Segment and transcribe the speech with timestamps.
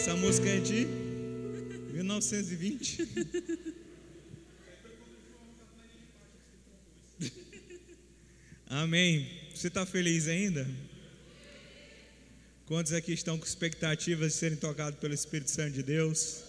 [0.00, 0.86] Essa música é de
[1.92, 3.06] 1920.
[8.66, 9.28] Amém.
[9.54, 10.66] Você está feliz ainda?
[12.64, 16.44] Quantos aqui estão com expectativas de serem tocados pelo Espírito Santo de Deus?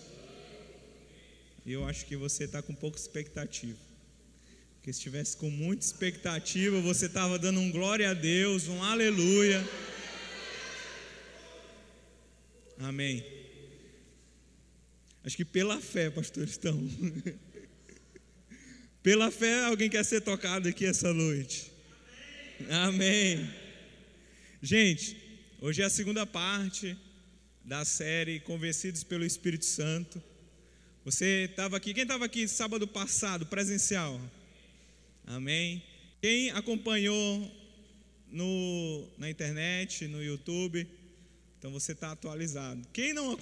[1.65, 3.77] Eu acho que você está com pouca expectativa.
[4.75, 9.61] Porque se estivesse com muita expectativa, você estava dando um glória a Deus, um aleluia.
[12.79, 13.40] Amém.
[15.23, 16.75] Acho que pela fé, pastor, estão.
[19.03, 21.71] pela fé, alguém quer ser tocado aqui essa noite.
[22.69, 23.47] Amém.
[24.61, 25.17] Gente,
[25.59, 26.97] hoje é a segunda parte
[27.63, 30.21] da série Convencidos pelo Espírito Santo.
[31.05, 34.19] Você estava aqui, quem estava aqui sábado passado, presencial?
[35.25, 35.83] Amém.
[36.19, 37.51] Quem acompanhou
[38.31, 40.87] no, na internet, no YouTube,
[41.59, 42.87] então você está atualizado.
[42.91, 43.37] Quem não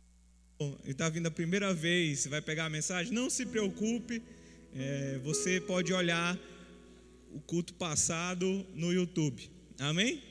[0.83, 4.21] e está vindo a primeira vez, vai pegar a mensagem, não se preocupe,
[4.75, 6.37] é, você pode olhar
[7.31, 9.49] o culto passado no YouTube.
[9.79, 10.21] Amém?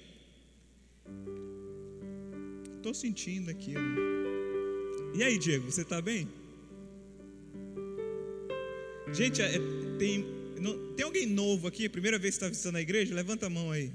[2.77, 3.73] Estou sentindo aqui.
[5.15, 6.29] E aí, Diego, você está bem?
[9.15, 9.59] Gente, é,
[9.99, 10.27] tem,
[10.61, 11.89] não, tem alguém novo aqui?
[11.89, 13.15] Primeira vez que está visitando a igreja?
[13.15, 13.91] Levanta a mão aí.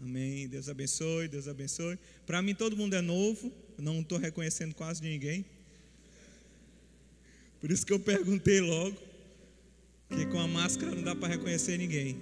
[0.00, 0.48] Amém.
[0.48, 1.96] Deus abençoe, Deus abençoe.
[2.26, 3.52] Para mim, todo mundo é novo.
[3.78, 5.46] Não estou reconhecendo quase ninguém.
[7.60, 8.96] Por isso que eu perguntei logo,
[10.08, 12.16] que com a máscara não dá para reconhecer ninguém.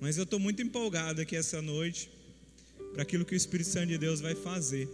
[0.00, 2.10] Mas eu estou muito empolgado aqui essa noite
[2.92, 4.88] para aquilo que o Espírito Santo de Deus vai fazer.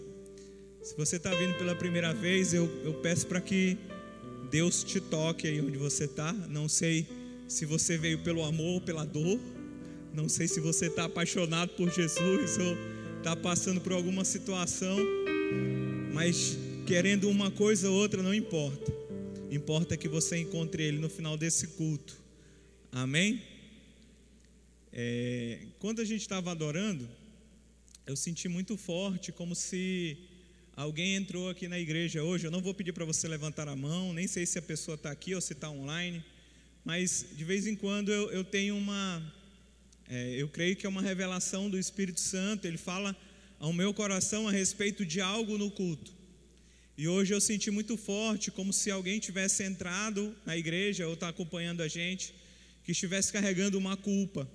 [0.82, 3.76] Se você está vindo pela primeira vez, eu, eu peço para que
[4.50, 6.32] Deus te toque aí onde você está.
[6.32, 7.06] Não sei
[7.46, 9.38] se você veio pelo amor ou pela dor.
[10.12, 12.76] Não sei se você está apaixonado por Jesus ou
[13.18, 14.98] está passando por alguma situação.
[16.12, 18.99] Mas querendo uma coisa ou outra, não importa.
[19.50, 22.16] Importa que você encontre Ele no final desse culto.
[22.92, 23.42] Amém?
[24.92, 27.08] É, quando a gente estava adorando,
[28.06, 30.16] eu senti muito forte, como se
[30.76, 32.46] alguém entrou aqui na igreja hoje.
[32.46, 35.10] Eu não vou pedir para você levantar a mão, nem sei se a pessoa está
[35.10, 36.24] aqui ou se está online,
[36.84, 39.34] mas de vez em quando eu, eu tenho uma.
[40.08, 43.16] É, eu creio que é uma revelação do Espírito Santo, ele fala
[43.58, 46.19] ao meu coração a respeito de algo no culto.
[47.00, 51.30] E hoje eu senti muito forte, como se alguém tivesse entrado na igreja ou está
[51.30, 52.34] acompanhando a gente,
[52.84, 54.46] que estivesse carregando uma culpa,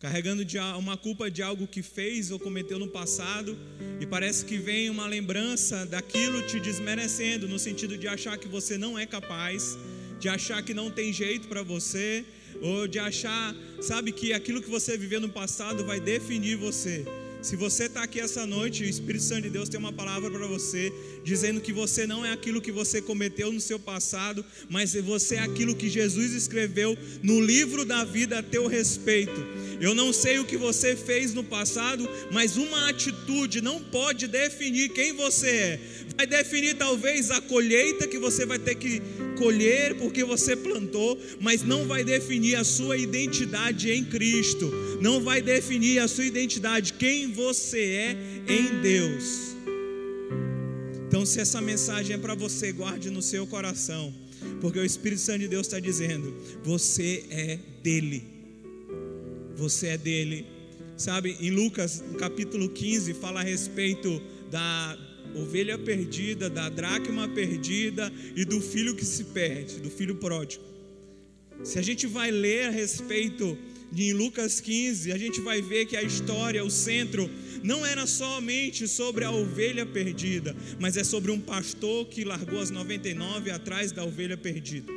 [0.00, 0.44] carregando
[0.76, 3.56] uma culpa de algo que fez ou cometeu no passado,
[4.00, 8.76] e parece que vem uma lembrança daquilo te desmerecendo, no sentido de achar que você
[8.76, 9.78] não é capaz,
[10.18, 12.24] de achar que não tem jeito para você,
[12.60, 17.06] ou de achar, sabe, que aquilo que você viveu no passado vai definir você.
[17.46, 20.48] Se você está aqui essa noite, o Espírito Santo de Deus tem uma palavra para
[20.48, 20.92] você,
[21.22, 25.42] dizendo que você não é aquilo que você cometeu no seu passado, mas você é
[25.42, 29.46] aquilo que Jesus escreveu no livro da vida a teu respeito.
[29.80, 34.88] Eu não sei o que você fez no passado, mas uma atitude não pode definir
[34.88, 35.80] quem você é.
[36.16, 39.00] Vai definir talvez a colheita que você vai ter que
[39.36, 44.72] colher porque você plantou, mas não vai definir a sua identidade em Cristo.
[45.00, 48.16] Não vai definir a sua identidade quem você é
[48.48, 49.54] em Deus.
[51.06, 54.12] Então, se essa mensagem é para você, guarde no seu coração,
[54.60, 58.24] porque o Espírito Santo de Deus está dizendo: você é dele,
[59.54, 60.46] você é dele.
[60.96, 64.20] Sabe, em Lucas capítulo 15, fala a respeito
[64.50, 64.98] da
[65.34, 70.64] ovelha perdida, da dracma perdida e do filho que se perde, do filho pródigo.
[71.62, 73.58] Se a gente vai ler a respeito
[73.94, 77.30] em Lucas 15, a gente vai ver que a história, o centro,
[77.62, 82.70] não era somente sobre a ovelha perdida, mas é sobre um pastor que largou as
[82.70, 84.92] 99 atrás da ovelha perdida.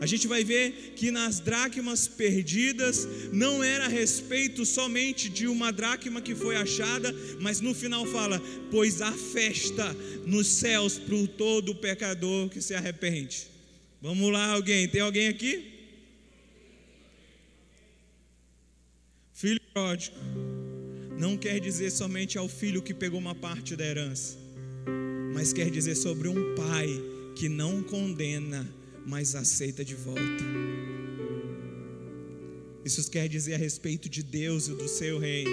[0.00, 5.70] A gente vai ver que nas dracmas perdidas não era a respeito somente de uma
[5.72, 11.72] dracma que foi achada, mas no final fala: pois há festa nos céus para todo
[11.76, 13.46] pecador que se arrepende.
[14.00, 14.88] Vamos lá, alguém?
[14.88, 15.70] Tem alguém aqui?
[19.32, 20.16] Filho pródigo
[21.18, 24.36] não quer dizer somente ao filho que pegou uma parte da herança,
[25.32, 26.88] mas quer dizer sobre um pai
[27.36, 28.68] que não condena,
[29.06, 30.44] mas aceita de volta.
[32.84, 35.50] Isso quer dizer a respeito de Deus e do seu reino.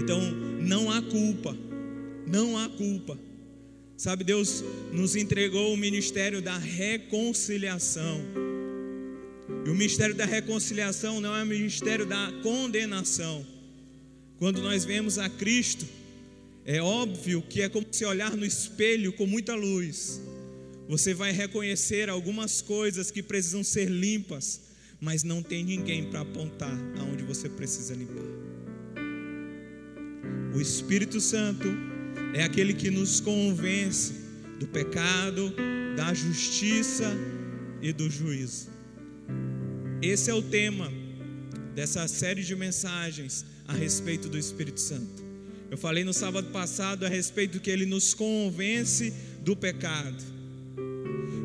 [0.00, 0.20] Então,
[0.60, 1.56] não há culpa,
[2.26, 3.18] não há culpa.
[3.96, 4.62] Sabe, Deus
[4.92, 8.20] nos entregou o ministério da reconciliação.
[9.66, 13.57] E o ministério da reconciliação não é o ministério da condenação.
[14.38, 15.86] Quando nós vemos a Cristo,
[16.70, 20.20] É óbvio que é como se olhar no espelho com muita luz.
[20.86, 24.60] Você vai reconhecer algumas coisas que precisam ser limpas,
[25.00, 28.22] mas não tem ninguém para apontar aonde você precisa limpar.
[30.54, 31.68] O Espírito Santo
[32.34, 34.12] é aquele que nos convence
[34.60, 35.54] do pecado,
[35.96, 37.16] da justiça
[37.80, 38.68] e do juízo.
[40.02, 40.92] Esse é o tema
[41.74, 45.22] dessa série de mensagens a respeito do Espírito Santo.
[45.70, 49.12] Eu falei no sábado passado a respeito que ele nos convence
[49.42, 50.24] do pecado.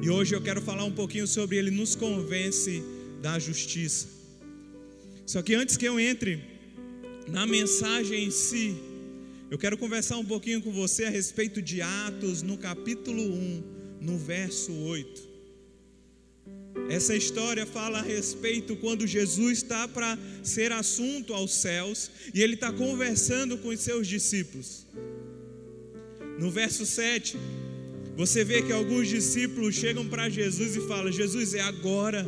[0.02, 2.82] E hoje eu quero falar um pouquinho sobre ele nos convence
[3.22, 4.08] da justiça.
[5.26, 6.42] Só que antes que eu entre
[7.28, 8.76] na mensagem em si,
[9.52, 13.64] eu quero conversar um pouquinho com você a respeito de Atos no capítulo 1,
[14.02, 15.33] no verso 8.
[16.90, 22.56] Essa história fala a respeito quando Jesus está para ser assunto aos céus e ele
[22.56, 24.86] está conversando com os seus discípulos.
[26.40, 27.38] No verso 7,
[28.18, 32.26] você vê que alguns discípulos chegam para Jesus e falam: Jesus, é agora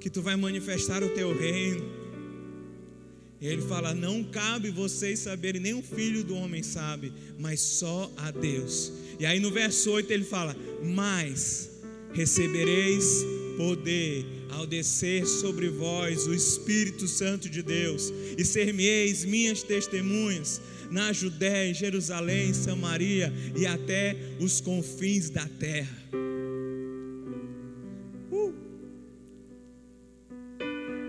[0.00, 1.84] que tu vai manifestar o teu reino.
[3.40, 8.10] E ele fala: Não cabe vocês saberem, nem o filho do homem sabe, mas só
[8.16, 8.92] a Deus.
[9.20, 11.70] E aí no verso 8 ele fala: Mas
[12.12, 13.24] recebereis
[13.56, 20.60] poder ao descer sobre vós o Espírito Santo de Deus, e ser-me-eis minhas testemunhas
[20.90, 25.96] na Judéia, Jerusalém, Samaria e até os confins da terra.
[28.30, 28.54] Uh.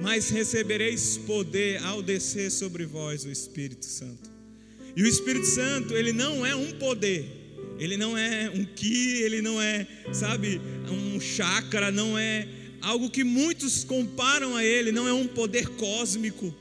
[0.02, 4.32] Mas recebereis poder ao descer sobre vós o Espírito Santo.
[4.96, 7.43] E o Espírito Santo, ele não é um poder,
[7.80, 12.48] ele não é um ki, ele não é, sabe, um chakra, não é
[12.82, 16.54] algo que muitos comparam a ele, não é um poder cósmico,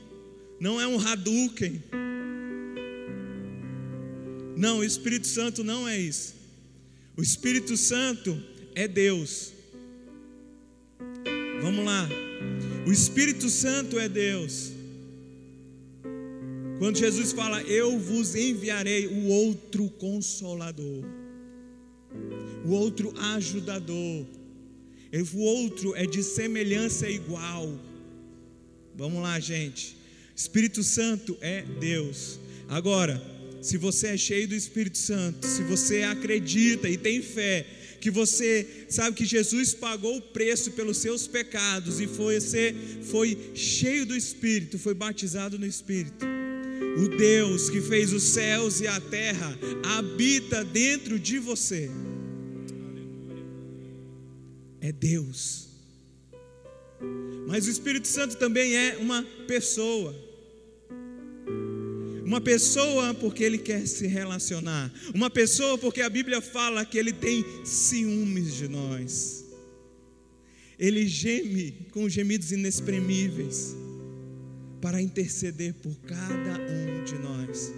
[0.59, 1.83] não é um Hadouken.
[4.55, 6.35] Não, o Espírito Santo não é isso.
[7.17, 8.41] O Espírito Santo
[8.75, 9.51] é Deus.
[11.61, 12.07] Vamos lá.
[12.87, 14.71] O Espírito Santo é Deus.
[16.83, 21.05] Quando Jesus fala, Eu vos enviarei o outro consolador,
[22.65, 24.25] o outro ajudador,
[25.33, 27.73] o outro é de semelhança igual.
[28.93, 29.95] Vamos lá, gente.
[30.35, 32.37] Espírito Santo é Deus.
[32.67, 33.15] Agora,
[33.61, 37.65] se você é cheio do Espírito Santo, se você acredita e tem fé,
[38.01, 42.75] que você sabe que Jesus pagou o preço pelos seus pecados e foi, você
[43.09, 46.32] foi cheio do Espírito, foi batizado no Espírito.
[46.95, 51.89] O Deus que fez os céus e a terra habita dentro de você.
[54.79, 55.69] É Deus.
[57.47, 60.15] Mas o Espírito Santo também é uma pessoa.
[62.23, 64.93] Uma pessoa porque ele quer se relacionar.
[65.15, 69.45] Uma pessoa porque a Bíblia fala que ele tem ciúmes de nós.
[70.77, 73.75] Ele geme com gemidos inexprimíveis
[74.83, 77.71] para interceder por cada um de nós.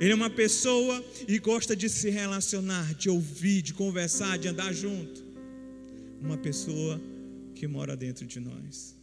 [0.00, 4.72] Ele é uma pessoa e gosta de se relacionar, de ouvir, de conversar, de andar
[4.72, 5.22] junto.
[6.22, 6.98] Uma pessoa
[7.54, 8.96] que mora dentro de nós.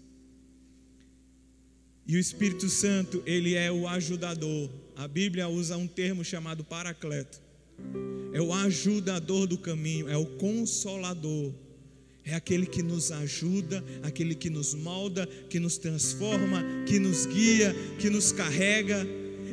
[2.08, 4.68] E o Espírito Santo, ele é o ajudador.
[4.96, 7.40] A Bíblia usa um termo chamado paracleto.
[8.34, 11.54] É o ajudador do caminho, é o consolador
[12.24, 17.76] é aquele que nos ajuda, aquele que nos molda, que nos transforma, que nos guia,
[18.00, 19.08] que nos carrega,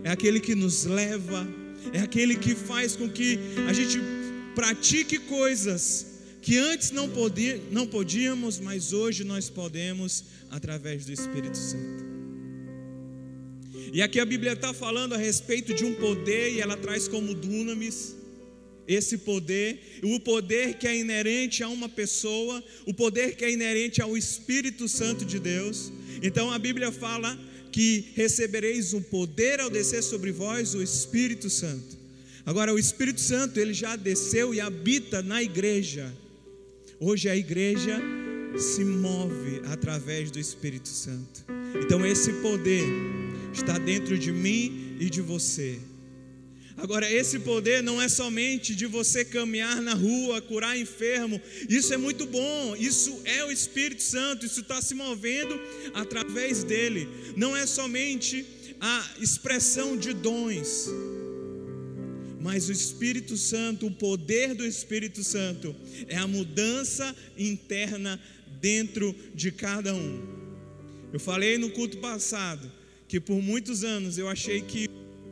[0.05, 1.47] é aquele que nos leva,
[1.93, 3.99] é aquele que faz com que a gente
[4.55, 6.07] pratique coisas
[6.43, 12.07] que antes não, podia, não podíamos, mas hoje nós podemos através do Espírito Santo.
[13.93, 17.35] E aqui a Bíblia está falando a respeito de um poder e ela traz como
[17.35, 18.18] dunamis
[18.89, 24.01] esse poder, o poder que é inerente a uma pessoa, o poder que é inerente
[24.01, 25.93] ao Espírito Santo de Deus.
[26.23, 27.39] Então a Bíblia fala
[27.71, 31.99] que recebereis o poder ao descer sobre vós o Espírito Santo.
[32.47, 36.11] Agora o Espírito Santo, ele já desceu e habita na igreja.
[36.99, 38.01] Hoje a igreja
[38.57, 41.45] se move através do Espírito Santo.
[41.85, 42.85] Então esse poder
[43.53, 45.79] está dentro de mim e de você.
[46.79, 51.97] Agora, esse poder não é somente de você caminhar na rua, curar enfermo, isso é
[51.97, 55.61] muito bom, isso é o Espírito Santo, isso está se movendo
[55.93, 58.47] através dele, não é somente
[58.81, 60.87] a expressão de dons,
[62.41, 65.75] mas o Espírito Santo, o poder do Espírito Santo,
[66.07, 68.21] é a mudança interna
[68.61, 70.23] dentro de cada um.
[71.13, 72.71] Eu falei no culto passado
[73.09, 74.89] que por muitos anos eu achei que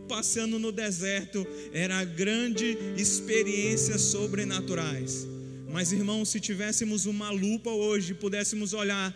[0.07, 5.27] passeando no deserto, era grande experiências sobrenaturais.
[5.71, 9.15] Mas irmão, se tivéssemos uma lupa hoje, pudéssemos olhar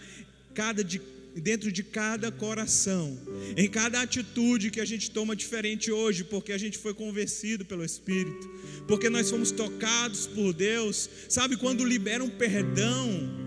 [0.55, 1.01] cada de
[1.35, 3.17] dentro de cada coração,
[3.57, 7.85] em cada atitude que a gente toma diferente hoje, porque a gente foi convencido pelo
[7.85, 8.51] Espírito,
[8.87, 11.09] porque nós fomos tocados por Deus.
[11.29, 13.40] Sabe quando libera um perdão?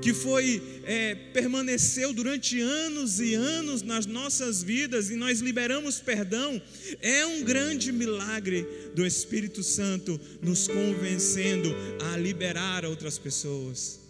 [0.00, 6.60] Que foi é, permaneceu durante anos e anos nas nossas vidas e nós liberamos perdão,
[7.00, 11.74] é um grande milagre do Espírito Santo nos convencendo
[12.12, 14.00] a liberar outras pessoas.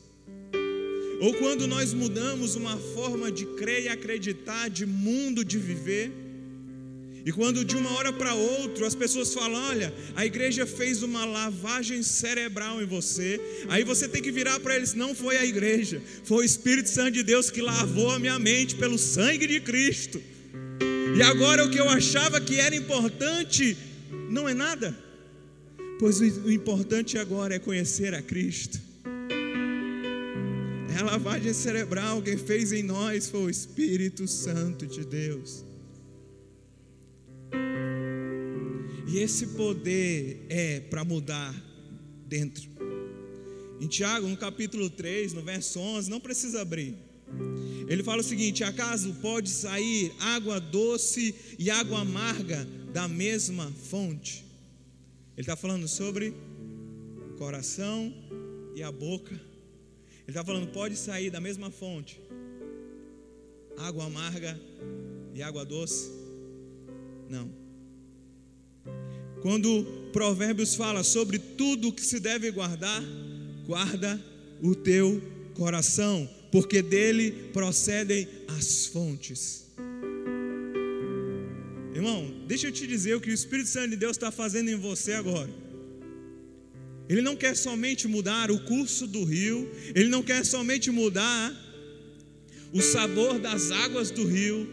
[1.21, 6.13] Ou quando nós mudamos uma forma de crer e acreditar, de mundo de viver,
[7.29, 11.27] e quando de uma hora para outra as pessoas falam: olha, a igreja fez uma
[11.27, 16.01] lavagem cerebral em você, aí você tem que virar para eles: não foi a igreja,
[16.25, 20.23] foi o Espírito Santo de Deus que lavou a minha mente pelo sangue de Cristo.
[21.19, 23.77] E agora o que eu achava que era importante
[24.31, 24.97] não é nada,
[26.01, 28.81] pois o importante agora é conhecer a Cristo.
[30.97, 35.68] É a lavagem cerebral, quem fez em nós foi o Espírito Santo de Deus.
[39.09, 41.55] E esse poder é para mudar
[42.27, 42.69] dentro.
[43.81, 46.95] Em Tiago, no capítulo 3, no verso 11, não precisa abrir.
[47.89, 54.45] Ele fala o seguinte: acaso pode sair água doce e água amarga da mesma fonte?
[55.37, 56.35] Ele está falando sobre
[57.31, 58.13] o coração
[58.75, 59.49] e a boca
[60.29, 62.21] ele está falando, pode sair da mesma fonte,
[63.79, 64.61] água amarga
[65.33, 66.11] e água doce?
[67.31, 67.51] Não.
[69.41, 73.03] Quando Provérbios fala sobre tudo que se deve guardar,
[73.67, 74.23] guarda
[74.63, 75.23] o teu
[75.55, 79.67] coração, porque dele procedem as fontes.
[81.95, 84.77] Irmão, deixa eu te dizer o que o Espírito Santo de Deus está fazendo em
[84.77, 85.51] você agora.
[87.09, 91.53] Ele não quer somente mudar o curso do rio, ele não quer somente mudar
[92.73, 94.69] o sabor das águas do rio,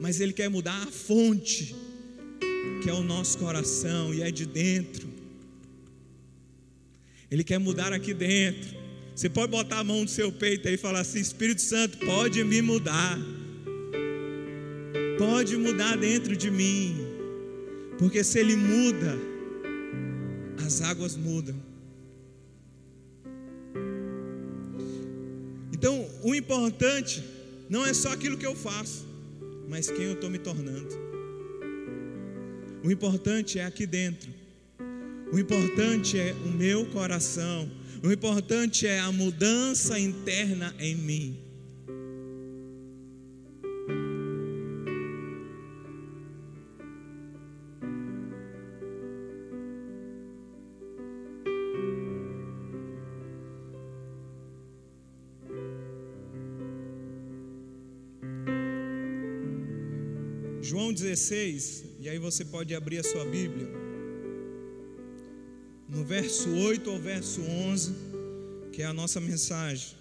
[0.00, 1.74] mas ele quer mudar a fonte,
[2.82, 5.08] que é o nosso coração e é de dentro.
[7.30, 8.76] Ele quer mudar aqui dentro.
[9.14, 12.62] Você pode botar a mão no seu peito e falar assim: Espírito Santo, pode me
[12.62, 13.18] mudar.
[15.18, 16.96] Pode mudar dentro de mim.
[17.98, 19.16] Porque se ele muda,
[20.64, 21.56] as águas mudam.
[25.72, 27.22] Então, o importante
[27.68, 29.06] não é só aquilo que eu faço,
[29.68, 31.05] mas quem eu estou me tornando.
[32.84, 34.30] O importante é aqui dentro.
[35.32, 37.68] O importante é o meu coração.
[38.02, 41.46] O importante é a mudança interna em mim.
[60.60, 63.66] João 16, e aí você pode abrir a sua Bíblia,
[65.88, 67.96] no verso 8 ao verso 11,
[68.72, 69.96] que é a nossa mensagem.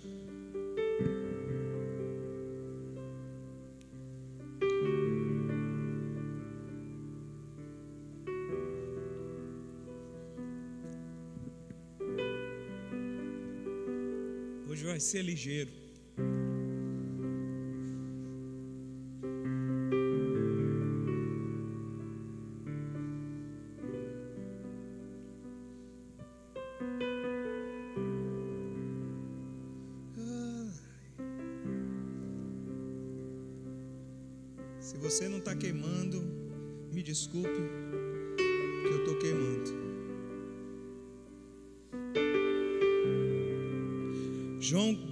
[14.70, 15.85] Hoje vai ser ligeiro.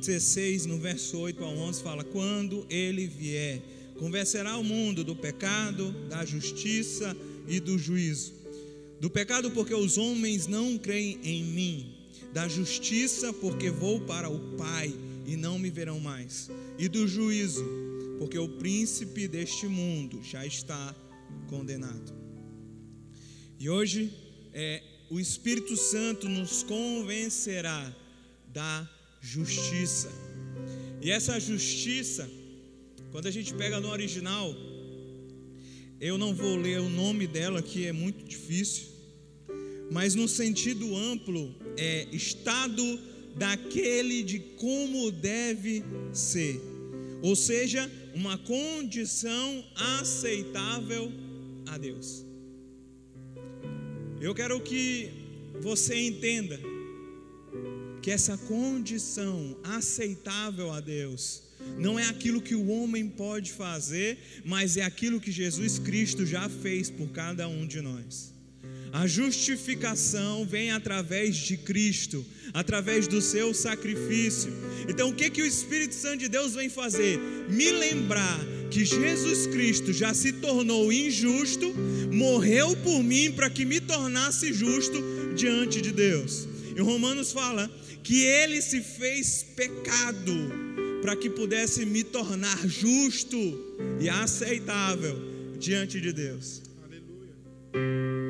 [0.05, 3.62] 16, no verso 8 a 11, fala: Quando ele vier,
[3.98, 7.15] convencerá o mundo do pecado, da justiça
[7.48, 8.33] e do juízo.
[9.00, 11.95] Do pecado, porque os homens não creem em mim.
[12.33, 14.93] Da justiça, porque vou para o Pai
[15.25, 16.50] e não me verão mais.
[16.77, 17.65] E do juízo,
[18.19, 20.93] porque o príncipe deste mundo já está
[21.48, 22.13] condenado.
[23.57, 24.12] E hoje
[24.51, 27.95] é, o Espírito Santo nos convencerá
[28.48, 29.02] da justiça.
[31.01, 32.29] E essa justiça,
[33.11, 34.53] quando a gente pega no original,
[35.99, 38.87] eu não vou ler o nome dela que é muito difícil,
[39.89, 42.99] mas no sentido amplo é estado
[43.35, 46.59] daquele de como deve ser.
[47.21, 51.11] Ou seja, uma condição aceitável
[51.67, 52.25] a Deus.
[54.19, 55.09] Eu quero que
[55.61, 56.72] você entenda
[58.03, 61.41] que essa condição aceitável a Deus
[61.79, 66.50] não é aquilo que o homem pode fazer, mas é aquilo que Jesus Cristo já
[66.50, 68.33] fez por cada um de nós.
[68.91, 74.51] A justificação vem através de Cristo, através do seu sacrifício.
[74.89, 77.17] Então, o que que o Espírito Santo de Deus vem fazer?
[77.50, 81.74] Me lembrar que Jesus Cristo já se tornou injusto,
[82.12, 85.01] morreu por mim para que me tornasse justo
[85.36, 86.50] diante de Deus.
[86.75, 87.72] E Romanos fala
[88.03, 90.33] que ele se fez pecado
[91.01, 93.38] para que pudesse me tornar justo
[94.00, 95.17] e aceitável
[95.57, 96.62] diante de Deus.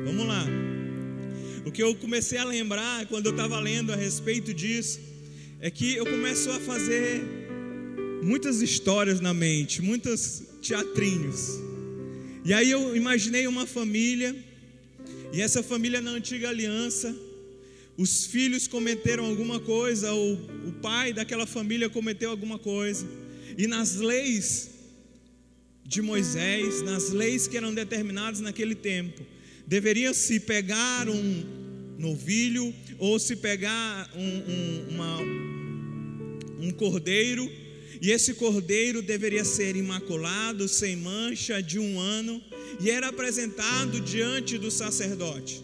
[0.04, 0.46] Vamos lá.
[1.66, 5.00] O que eu comecei a lembrar quando eu estava lendo a respeito disso
[5.60, 7.22] é que eu começo a fazer
[8.22, 11.58] muitas histórias na mente, muitos teatrinhos.
[12.44, 14.36] E aí eu imaginei uma família,
[15.32, 17.14] e essa família na antiga aliança,
[17.96, 20.34] os filhos cometeram alguma coisa, ou
[20.66, 23.06] o pai daquela família cometeu alguma coisa,
[23.56, 24.70] e nas leis
[25.84, 29.22] de Moisés, nas leis que eram determinadas naquele tempo,
[29.66, 31.44] deveria se pegar um
[31.98, 35.20] novilho ou se pegar um, um, uma,
[36.60, 37.48] um cordeiro,
[38.00, 42.42] e esse cordeiro deveria ser imaculado, sem mancha, de um ano,
[42.80, 45.62] e era apresentado diante do sacerdote.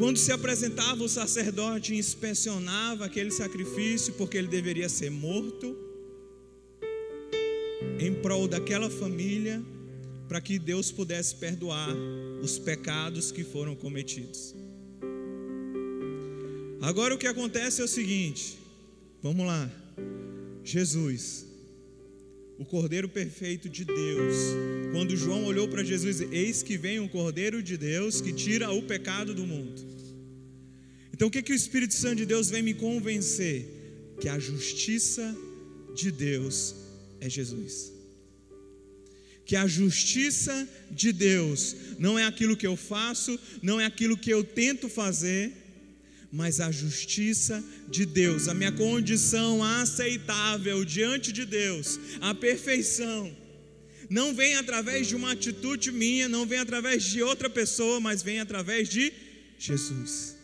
[0.00, 5.76] Quando se apresentava o sacerdote, inspecionava aquele sacrifício, porque ele deveria ser morto
[7.98, 9.62] em prol daquela família,
[10.26, 11.94] para que Deus pudesse perdoar
[12.42, 14.54] os pecados que foram cometidos.
[16.80, 18.56] Agora o que acontece é o seguinte,
[19.22, 19.70] vamos lá,
[20.64, 21.44] Jesus,
[22.60, 24.36] o Cordeiro perfeito de Deus,
[24.92, 28.82] quando João olhou para Jesus, eis que vem um Cordeiro de Deus que tira o
[28.82, 29.80] pecado do mundo.
[31.10, 33.66] Então o que, que o Espírito Santo de Deus vem me convencer?
[34.20, 35.34] Que a justiça
[35.96, 36.74] de Deus
[37.18, 37.94] é Jesus.
[39.46, 44.28] Que a justiça de Deus não é aquilo que eu faço, não é aquilo que
[44.28, 45.50] eu tento fazer,
[46.32, 53.34] mas a justiça de Deus, a minha condição aceitável diante de Deus, a perfeição,
[54.08, 58.40] não vem através de uma atitude minha, não vem através de outra pessoa, mas vem
[58.40, 59.12] através de
[59.58, 60.36] Jesus.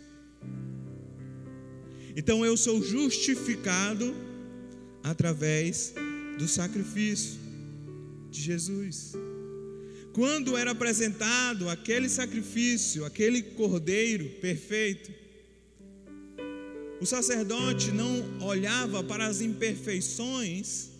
[2.16, 4.14] Então eu sou justificado
[5.02, 5.94] através
[6.38, 7.38] do sacrifício
[8.30, 9.12] de Jesus.
[10.12, 15.12] Quando era apresentado aquele sacrifício, aquele cordeiro perfeito,
[17.00, 20.90] o sacerdote não olhava para as imperfeições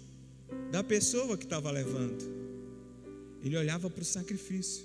[0.71, 2.25] da pessoa que estava levando,
[3.43, 4.85] ele olhava para o sacrifício.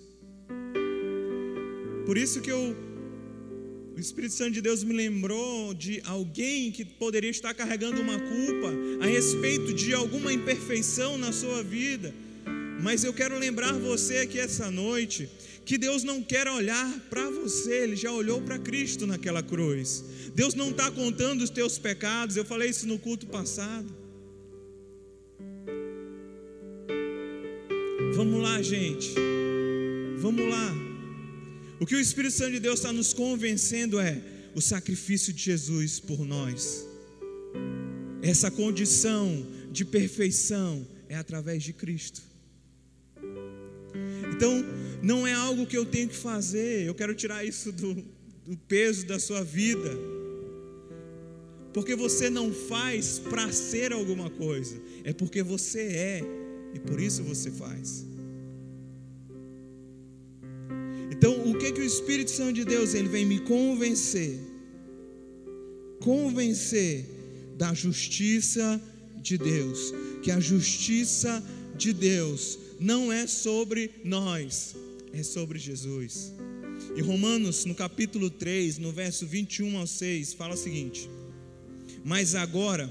[2.06, 2.76] Por isso que eu
[3.95, 8.74] o Espírito Santo de Deus me lembrou de alguém que poderia estar carregando uma culpa
[9.02, 12.13] a respeito de alguma imperfeição na sua vida.
[12.82, 15.30] Mas eu quero lembrar você aqui essa noite
[15.65, 20.04] que Deus não quer olhar para você, Ele já olhou para Cristo naquela cruz.
[20.36, 24.02] Deus não está contando os teus pecados, eu falei isso no culto passado.
[28.15, 29.13] Vamos lá, gente,
[30.17, 30.74] vamos lá.
[31.80, 34.21] O que o Espírito Santo de Deus está nos convencendo é
[34.54, 36.86] o sacrifício de Jesus por nós.
[38.21, 42.21] Essa condição de perfeição é através de Cristo.
[44.42, 44.66] Então,
[45.04, 47.94] não é algo que eu tenho que fazer, eu quero tirar isso do,
[48.44, 49.92] do peso da sua vida,
[51.72, 56.24] porque você não faz para ser alguma coisa, é porque você é,
[56.74, 58.04] e por isso você faz.
[61.12, 64.40] Então, o que que o Espírito Santo de Deus ele vem me convencer?
[66.00, 67.06] Convencer
[67.60, 68.82] da justiça
[69.18, 71.44] de Deus, que a justiça
[71.78, 74.76] de Deus não é sobre nós,
[75.13, 76.34] é sobre Jesus.
[76.98, 81.08] E Romanos, no capítulo 3, no verso 21 ao 6, fala o seguinte:
[82.04, 82.89] Mas agora,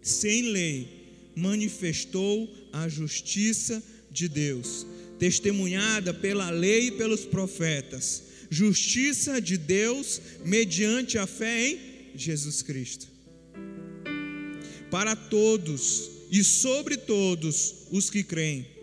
[0.00, 0.88] sem lei,
[1.36, 4.86] manifestou a justiça de Deus
[5.18, 11.78] testemunhada pela lei e pelos profetas, justiça de Deus mediante a fé em
[12.16, 13.06] Jesus Cristo.
[14.90, 18.73] Para todos e sobre todos os que creem,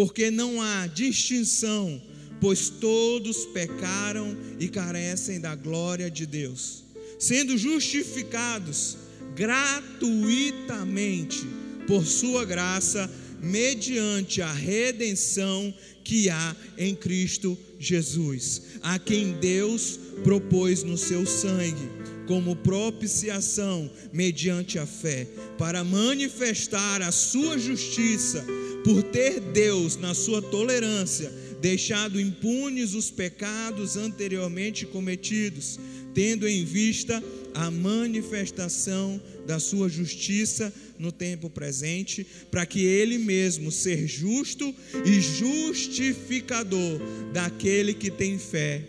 [0.00, 2.00] porque não há distinção,
[2.40, 6.84] pois todos pecaram e carecem da glória de Deus,
[7.18, 8.96] sendo justificados
[9.36, 11.46] gratuitamente
[11.86, 13.10] por sua graça
[13.42, 21.90] mediante a redenção que há em Cristo Jesus, a quem Deus propôs no seu sangue,
[22.26, 28.42] como propiciação mediante a fé, para manifestar a sua justiça,
[28.84, 35.78] por ter Deus, na sua tolerância, deixado impunes os pecados anteriormente cometidos,
[36.14, 37.22] tendo em vista
[37.54, 45.20] a manifestação da sua justiça no tempo presente, para que ele mesmo ser justo e
[45.20, 47.00] justificador
[47.32, 48.84] daquele que tem fé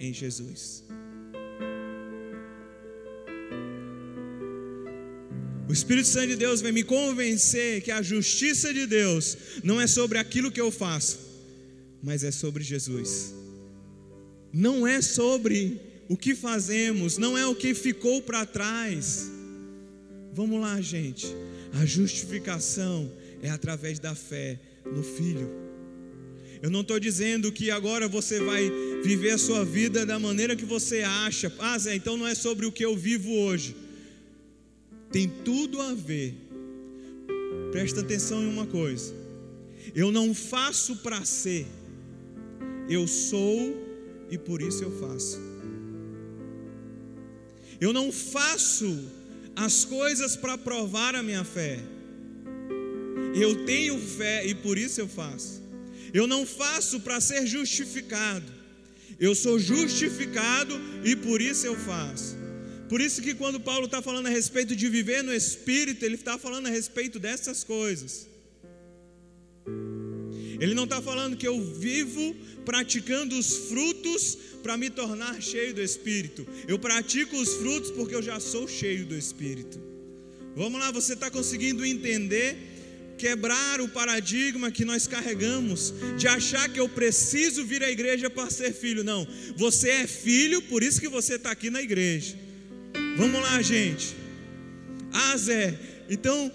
[0.00, 0.81] em Jesus.
[5.72, 9.86] O Espírito Santo de Deus vai me convencer que a justiça de Deus não é
[9.86, 11.18] sobre aquilo que eu faço,
[12.02, 13.32] mas é sobre Jesus.
[14.52, 15.80] Não é sobre
[16.10, 19.30] o que fazemos, não é o que ficou para trás.
[20.34, 21.26] Vamos lá, gente.
[21.72, 23.10] A justificação
[23.42, 25.50] é através da fé no Filho.
[26.60, 28.70] Eu não estou dizendo que agora você vai
[29.02, 31.50] viver a sua vida da maneira que você acha.
[31.58, 33.81] Ah, Zé, então não é sobre o que eu vivo hoje.
[35.12, 36.34] Tem tudo a ver.
[37.70, 39.14] Presta atenção em uma coisa.
[39.94, 41.66] Eu não faço para ser.
[42.88, 43.76] Eu sou
[44.30, 45.38] e por isso eu faço.
[47.80, 49.04] Eu não faço
[49.54, 51.78] as coisas para provar a minha fé.
[53.34, 55.62] Eu tenho fé e por isso eu faço.
[56.12, 58.50] Eu não faço para ser justificado.
[59.18, 62.41] Eu sou justificado e por isso eu faço.
[62.92, 66.36] Por isso que quando Paulo está falando a respeito de viver no Espírito, ele está
[66.36, 68.28] falando a respeito dessas coisas.
[70.60, 75.80] Ele não está falando que eu vivo praticando os frutos para me tornar cheio do
[75.80, 76.46] Espírito.
[76.68, 79.80] Eu pratico os frutos porque eu já sou cheio do Espírito.
[80.54, 82.58] Vamos lá, você está conseguindo entender?
[83.16, 88.50] Quebrar o paradigma que nós carregamos de achar que eu preciso vir à igreja para
[88.50, 89.02] ser filho.
[89.02, 89.26] Não,
[89.56, 92.51] você é filho, por isso que você está aqui na igreja.
[93.16, 94.16] Vamos lá, gente.
[95.12, 96.50] Ah, Zé, então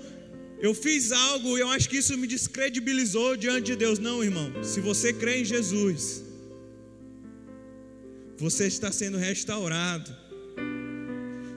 [0.59, 3.99] eu fiz algo, eu acho que isso me descredibilizou diante de Deus.
[3.99, 4.51] Não, irmão.
[4.63, 6.23] Se você crê em Jesus,
[8.37, 10.15] você está sendo restaurado.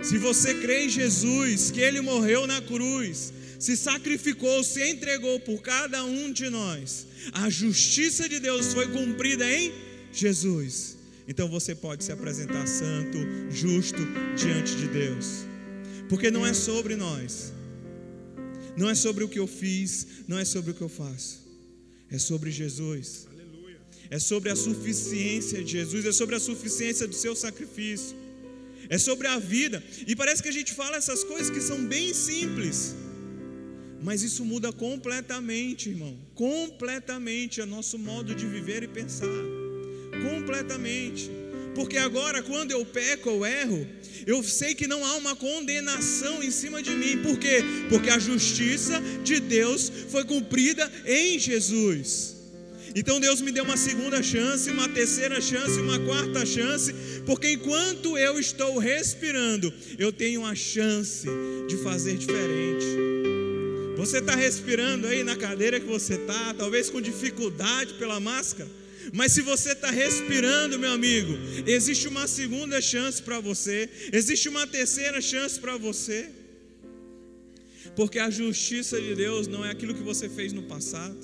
[0.03, 5.61] Se você crê em Jesus, que Ele morreu na cruz, se sacrificou, se entregou por
[5.61, 9.73] cada um de nós, a justiça de Deus foi cumprida em
[10.13, 11.00] Jesus.
[11.27, 13.19] Então você pode se apresentar santo,
[13.51, 13.99] justo
[14.37, 15.45] diante de Deus,
[16.09, 17.53] porque não é sobre nós,
[18.77, 21.41] não é sobre o que eu fiz, não é sobre o que eu faço,
[22.11, 23.29] é sobre Jesus.
[24.13, 28.17] É sobre a suficiência de Jesus, é sobre a suficiência do seu sacrifício,
[28.89, 29.83] é sobre a vida.
[30.05, 32.97] E parece que a gente fala essas coisas que são bem simples,
[34.03, 39.27] mas isso muda completamente, irmão, completamente o nosso modo de viver e pensar,
[40.23, 41.31] completamente.
[41.75, 43.87] Porque agora, quando eu peco ou erro,
[44.27, 47.19] eu sei que não há uma condenação em cima de mim.
[47.19, 47.63] Por quê?
[47.89, 52.37] Porque a justiça de Deus foi cumprida em Jesus.
[52.95, 56.93] Então Deus me deu uma segunda chance, uma terceira chance, uma quarta chance,
[57.25, 61.27] porque enquanto eu estou respirando, eu tenho a chance
[61.69, 62.87] de fazer diferente.
[63.97, 68.69] Você está respirando aí na cadeira que você está, talvez com dificuldade pela máscara,
[69.13, 71.33] mas se você está respirando, meu amigo,
[71.67, 76.29] existe uma segunda chance para você, existe uma terceira chance para você,
[77.97, 81.19] porque a justiça de Deus não é aquilo que você fez no passado.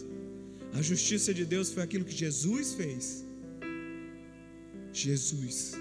[0.72, 3.24] A justiça de Deus foi aquilo que Jesus fez.
[4.92, 5.72] Jesus.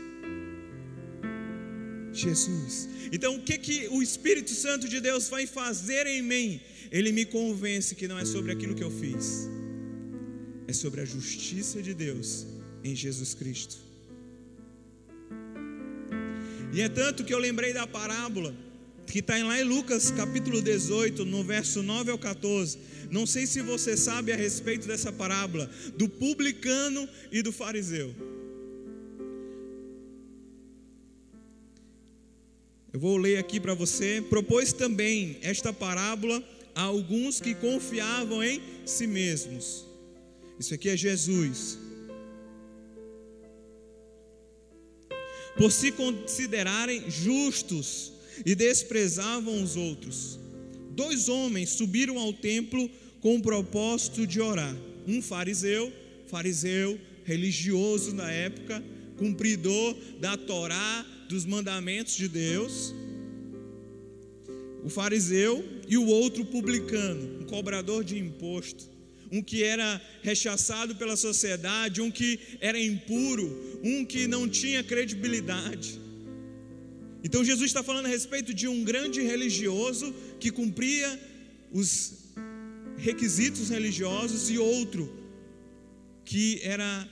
[2.13, 2.88] Jesus.
[3.12, 6.62] Então, o que que o Espírito Santo de Deus vai fazer em mim?
[6.91, 9.49] Ele me convence que não é sobre aquilo que eu fiz.
[10.67, 12.45] É sobre a justiça de Deus
[12.84, 13.78] em Jesus Cristo.
[16.73, 18.54] E é tanto que eu lembrei da parábola
[19.08, 23.62] que está lá em Lucas capítulo 18, no verso 9 ao 14 não sei se
[23.62, 28.13] você sabe a respeito dessa parábola do publicano e do fariseu.
[32.91, 34.23] Eu vou ler aqui para você.
[34.30, 36.41] Propôs também esta parábola
[36.73, 39.86] a alguns que confiavam em si mesmos.
[40.60, 41.78] Isso aqui é Jesus.
[45.58, 48.13] Por se considerarem justos
[48.46, 50.39] e desprezavam os outros
[50.96, 52.89] dois homens subiram ao templo
[53.20, 54.76] com o propósito de orar.
[55.06, 55.91] Um fariseu,
[56.28, 58.84] fariseu religioso na época,
[59.18, 62.94] cumpridor da Torá, dos mandamentos de Deus.
[64.84, 68.94] O fariseu e o outro publicano, um cobrador de imposto.
[69.31, 75.99] Um que era rechaçado pela sociedade, um que era impuro, um que não tinha credibilidade.
[77.23, 81.19] Então Jesus está falando a respeito de um grande religioso que cumpria
[81.71, 82.25] os
[82.97, 85.11] requisitos religiosos e outro
[86.23, 87.07] que era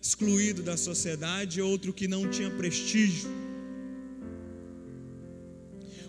[0.00, 3.28] excluído da sociedade, outro que não tinha prestígio.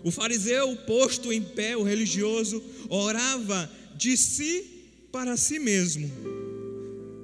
[0.04, 4.77] O fariseu, posto em pé, o religioso, orava de si
[5.10, 6.10] para si mesmo,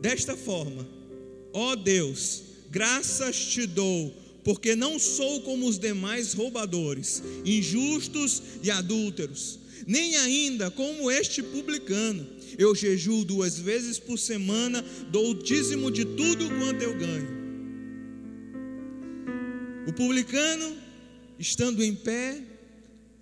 [0.01, 0.87] desta forma:
[1.53, 8.71] Ó oh Deus, graças te dou, porque não sou como os demais roubadores, injustos e
[8.71, 12.27] adúlteros, nem ainda como este publicano.
[12.57, 17.35] Eu jejuo duas vezes por semana, dou o dízimo de tudo quanto eu ganho.
[19.89, 20.77] O publicano,
[21.39, 22.41] estando em pé,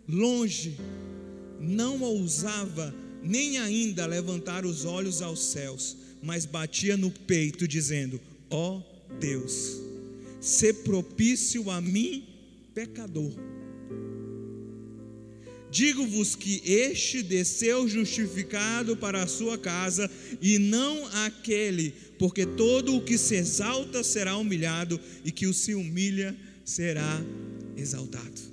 [0.06, 0.76] longe,
[1.58, 8.78] não ousava nem ainda levantar os olhos aos céus, mas batia no peito, dizendo: Ó
[8.78, 8.82] oh
[9.18, 9.80] Deus,
[10.40, 12.24] se propício a mim,
[12.74, 13.32] pecador.
[15.70, 23.02] Digo-vos que este desceu justificado para a sua casa, e não aquele, porque todo o
[23.02, 27.24] que se exalta será humilhado, e que o se humilha será
[27.74, 28.52] exaltado.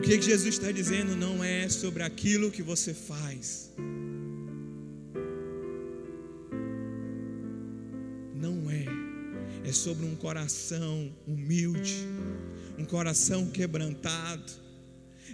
[0.00, 3.70] O que Jesus está dizendo não é sobre aquilo que você faz.
[8.34, 8.86] Não é.
[9.62, 12.08] É sobre um coração humilde,
[12.78, 14.50] um coração quebrantado.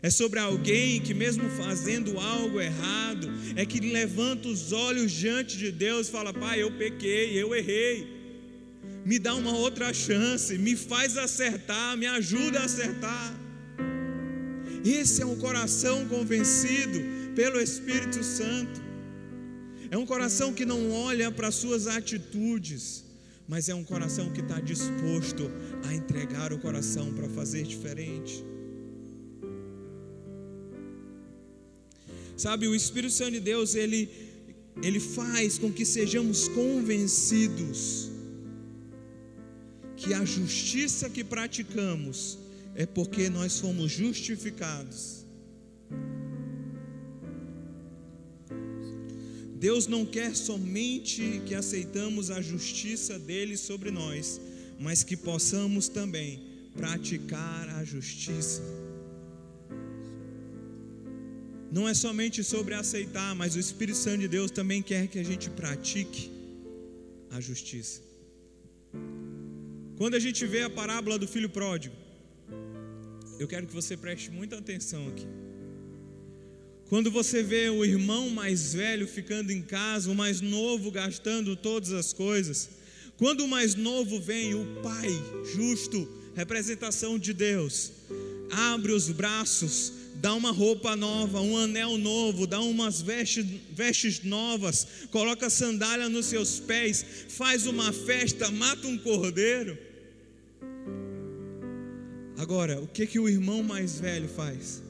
[0.02, 5.70] É sobre alguém que, mesmo fazendo algo errado, é que levanta os olhos diante de
[5.70, 8.04] Deus e fala: Pai, eu pequei, eu errei.
[9.04, 13.45] Me dá uma outra chance, me faz acertar, me ajuda a acertar.
[14.88, 17.00] Esse é um coração convencido
[17.34, 18.80] pelo Espírito Santo.
[19.90, 23.04] É um coração que não olha para suas atitudes,
[23.48, 25.50] mas é um coração que está disposto
[25.84, 28.44] a entregar o coração para fazer diferente.
[32.36, 34.08] Sabe, o Espírito Santo de Deus, ele,
[34.80, 38.08] ele faz com que sejamos convencidos
[39.96, 42.38] que a justiça que praticamos
[42.76, 45.24] é porque nós fomos justificados.
[49.58, 54.38] Deus não quer somente que aceitamos a justiça dele sobre nós,
[54.78, 56.42] mas que possamos também
[56.76, 58.62] praticar a justiça.
[61.72, 65.24] Não é somente sobre aceitar, mas o Espírito Santo de Deus também quer que a
[65.24, 66.30] gente pratique
[67.30, 68.02] a justiça.
[69.96, 72.05] Quando a gente vê a parábola do filho pródigo,
[73.38, 75.26] eu quero que você preste muita atenção aqui.
[76.88, 81.92] Quando você vê o irmão mais velho ficando em casa, o mais novo gastando todas
[81.92, 82.68] as coisas,
[83.16, 85.10] quando o mais novo vem, o pai
[85.54, 87.90] justo, representação de Deus,
[88.50, 94.86] abre os braços, dá uma roupa nova, um anel novo, dá umas vestes, vestes novas,
[95.10, 99.85] coloca sandália nos seus pés, faz uma festa, mata um cordeiro.
[102.36, 104.82] Agora, o que que o irmão mais velho faz?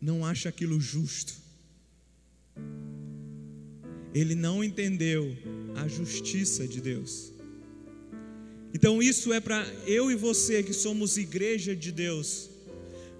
[0.00, 1.34] Não acha aquilo justo.
[4.14, 5.36] Ele não entendeu
[5.74, 7.32] a justiça de Deus.
[8.72, 12.48] Então, isso é para eu e você que somos igreja de Deus,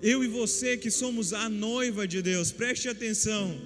[0.01, 3.61] eu e você que somos a noiva de Deus, preste atenção.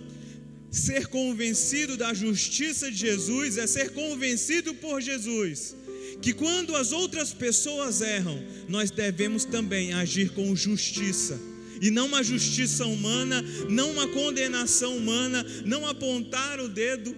[0.71, 5.77] Ser convencido da justiça de Jesus é ser convencido por Jesus
[6.20, 11.38] que quando as outras pessoas erram, nós devemos também agir com justiça.
[11.81, 17.14] E não uma justiça humana, não uma condenação humana, não apontar o dedo,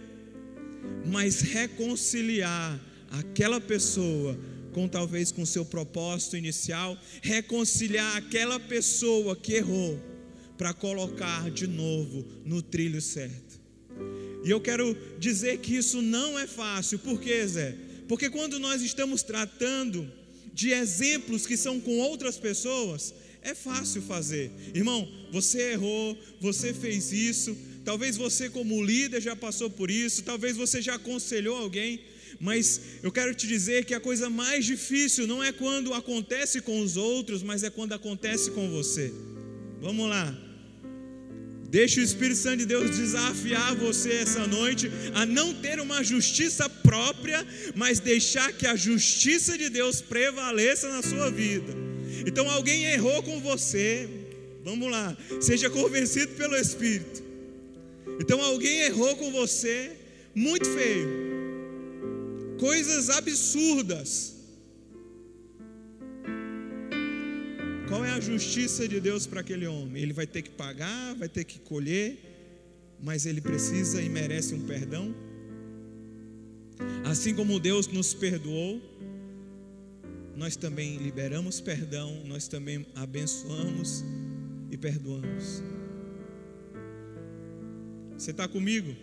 [1.06, 2.78] mas reconciliar
[3.10, 4.38] aquela pessoa
[4.72, 9.98] com talvez com seu propósito inicial, reconciliar aquela pessoa que errou
[10.56, 13.60] para colocar de novo no trilho certo.
[14.44, 17.87] E eu quero dizer que isso não é fácil, por quê, Zé?
[18.08, 20.10] Porque quando nós estamos tratando
[20.52, 24.50] de exemplos que são com outras pessoas, é fácil fazer.
[24.74, 30.56] Irmão, você errou, você fez isso, talvez você, como líder, já passou por isso, talvez
[30.56, 32.00] você já aconselhou alguém,
[32.40, 36.80] mas eu quero te dizer que a coisa mais difícil não é quando acontece com
[36.80, 39.12] os outros, mas é quando acontece com você.
[39.80, 40.47] Vamos lá.
[41.68, 46.68] Deixe o Espírito Santo de Deus desafiar você essa noite a não ter uma justiça
[46.68, 51.72] própria, mas deixar que a justiça de Deus prevaleça na sua vida.
[52.26, 54.08] Então alguém errou com você,
[54.68, 55.16] Vamos lá.
[55.40, 57.22] Seja convencido pelo Espírito.
[58.20, 59.92] Então alguém errou com você,
[60.34, 61.08] muito feio.
[62.58, 64.34] Coisas absurdas.
[68.08, 70.02] É a justiça de Deus para aquele homem?
[70.02, 72.18] Ele vai ter que pagar, vai ter que colher,
[73.00, 75.14] mas ele precisa e merece um perdão.
[77.04, 78.80] Assim como Deus nos perdoou,
[80.36, 84.04] nós também liberamos perdão, nós também abençoamos
[84.70, 85.62] e perdoamos.
[88.16, 88.94] Você está comigo?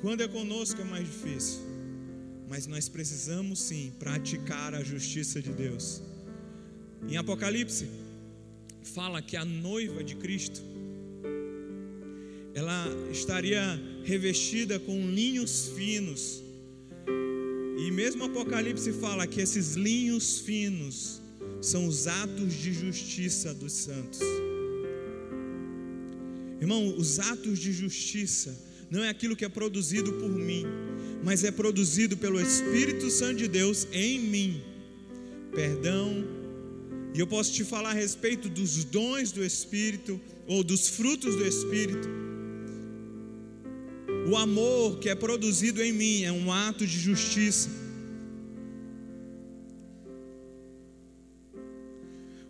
[0.00, 1.60] Quando é conosco é mais difícil,
[2.48, 6.02] mas nós precisamos sim praticar a justiça de Deus.
[7.08, 7.88] Em Apocalipse,
[8.82, 10.62] fala que a noiva de Cristo,
[12.54, 16.42] ela estaria revestida com linhos finos.
[17.78, 21.20] E mesmo Apocalipse fala que esses linhos finos
[21.60, 24.20] são os atos de justiça dos santos.
[26.60, 28.56] Irmão, os atos de justiça
[28.90, 30.64] não é aquilo que é produzido por mim,
[31.24, 34.62] mas é produzido pelo Espírito Santo de Deus em mim.
[35.52, 36.24] Perdão,
[37.14, 41.46] e eu posso te falar a respeito dos dons do Espírito ou dos frutos do
[41.46, 42.08] Espírito.
[44.30, 47.68] O amor que é produzido em mim é um ato de justiça.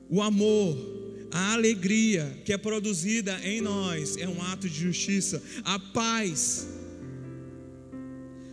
[0.09, 0.93] O amor
[1.33, 5.43] a alegria que é produzida em nós é um ato de justiça.
[5.65, 6.69] A paz,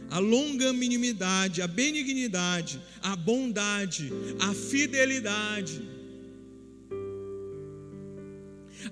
[0.09, 5.81] a longanimidade, a benignidade, a bondade, a fidelidade,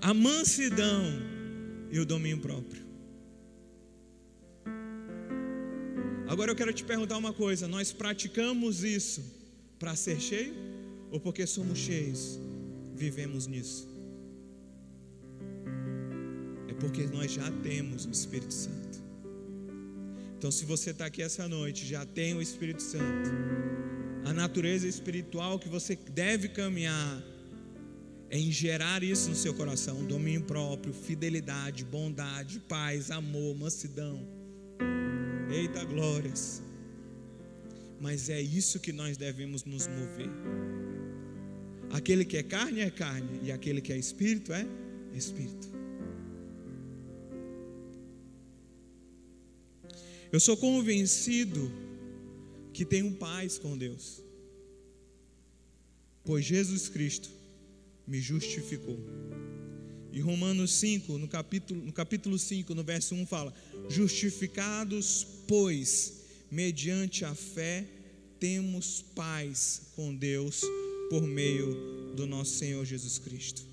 [0.01, 1.03] a mansidão
[1.91, 2.86] e o domínio próprio.
[6.27, 9.23] Agora eu quero te perguntar uma coisa: nós praticamos isso
[9.79, 10.53] para ser cheio
[11.12, 12.39] ou porque somos cheios?
[12.97, 13.88] vivemos nisso?
[16.67, 18.97] É porque nós já temos o Espírito Santo.
[20.38, 23.29] Então, se você está aqui essa noite, já tem o Espírito Santo,
[24.25, 27.23] a natureza espiritual que você deve caminhar
[28.29, 34.27] é em gerar isso no seu coração: domínio próprio, fidelidade, bondade, paz, amor, mansidão.
[35.49, 36.61] Eita glórias!
[37.99, 40.29] Mas é isso que nós devemos nos mover.
[41.89, 44.67] Aquele que é carne é carne, e aquele que é espírito é
[45.13, 45.67] espírito.
[50.31, 51.71] Eu sou convencido
[52.73, 54.21] que tenho paz com Deus,
[56.25, 57.37] pois Jesus Cristo
[58.08, 58.98] me justificou.
[60.12, 63.54] E Romanos 5, no capítulo, no capítulo 5, no verso 1, fala:
[63.89, 67.86] Justificados, pois, mediante a fé,
[68.39, 70.62] temos paz com Deus
[71.10, 73.63] por meio do nosso Senhor Jesus Cristo.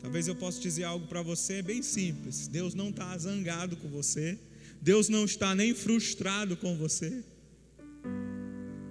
[0.00, 4.38] Talvez eu possa dizer algo para você bem simples: Deus não está zangado com você,
[4.82, 7.24] Deus não está nem frustrado com você,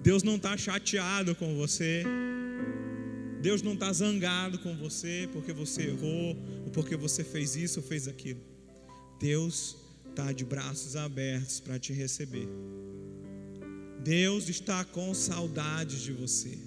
[0.02, 2.04] Deus não está chateado com você,
[3.44, 7.86] Deus não está zangado com você porque você errou, ou porque você fez isso ou
[7.86, 8.40] fez aquilo.
[9.20, 9.76] Deus
[10.08, 12.48] está de braços abertos para te receber.
[14.02, 16.58] Deus está com saudades de você.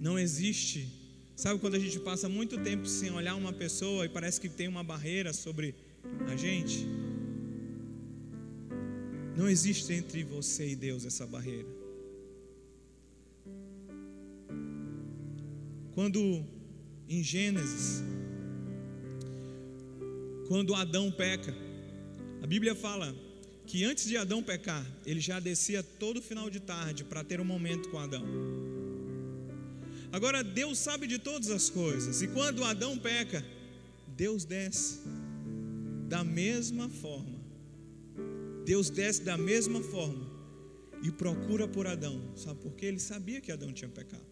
[0.00, 0.80] Não existe.
[1.36, 4.66] Sabe quando a gente passa muito tempo sem olhar uma pessoa e parece que tem
[4.66, 5.76] uma barreira sobre
[6.26, 7.07] a gente?
[9.38, 11.68] Não existe entre você e Deus essa barreira.
[15.94, 16.44] Quando
[17.08, 18.02] em Gênesis,
[20.48, 21.54] quando Adão peca,
[22.42, 23.14] a Bíblia fala
[23.64, 27.44] que antes de Adão pecar, ele já descia todo final de tarde para ter um
[27.44, 28.24] momento com Adão.
[30.10, 33.44] Agora, Deus sabe de todas as coisas, e quando Adão peca,
[34.16, 34.98] Deus desce
[36.08, 37.37] da mesma forma.
[38.68, 40.26] Deus desce da mesma forma
[41.02, 42.16] e procura por Adão.
[42.36, 42.84] Sabe por quê?
[42.84, 44.26] Ele sabia que Adão tinha pecado.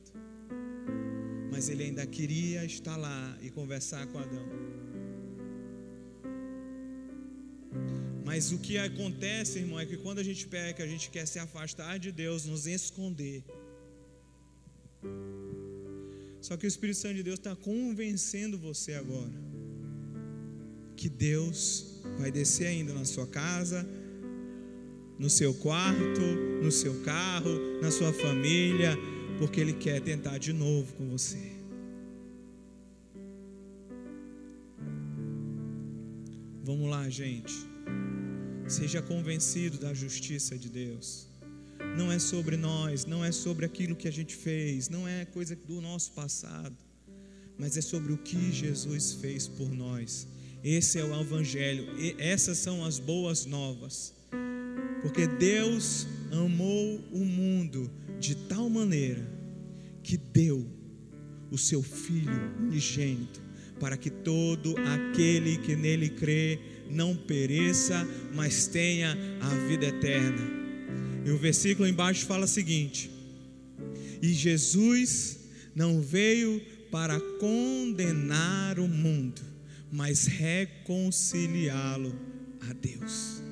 [1.51, 4.47] Mas ele ainda queria estar lá e conversar com Adão.
[8.27, 11.39] Mas o que acontece, irmão, é que quando a gente peca, a gente quer se
[11.39, 13.43] afastar de Deus, nos esconder.
[16.43, 19.39] Só que o Espírito Santo de Deus está convencendo você agora
[20.95, 23.87] que Deus vai descer ainda na sua casa,
[25.19, 26.21] no seu quarto,
[26.63, 27.51] no seu carro,
[27.81, 28.97] na sua família,
[29.39, 31.53] porque Ele quer tentar de novo com você.
[36.65, 37.55] Vamos lá, gente.
[38.67, 41.29] Seja convencido da justiça de Deus.
[41.97, 45.55] Não é sobre nós, não é sobre aquilo que a gente fez, não é coisa
[45.55, 46.77] do nosso passado,
[47.57, 50.27] mas é sobre o que Jesus fez por nós.
[50.65, 51.87] Esse é o Evangelho,
[52.19, 54.16] essas são as boas novas.
[55.07, 57.89] Porque Deus amou o mundo
[58.19, 59.25] de tal maneira
[60.03, 60.67] que deu
[61.49, 63.41] o seu Filho unigênito,
[63.79, 66.59] para que todo aquele que nele crê
[66.91, 68.05] não pereça,
[68.35, 70.43] mas tenha a vida eterna.
[71.25, 73.09] E o versículo embaixo fala o seguinte:
[74.21, 75.39] E Jesus
[75.73, 79.41] não veio para condenar o mundo,
[79.93, 82.13] mas reconciliá-lo
[82.69, 83.47] a Deus.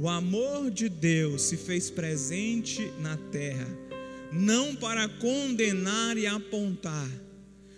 [0.00, 3.68] O amor de Deus se fez presente na terra,
[4.32, 7.06] não para condenar e apontar,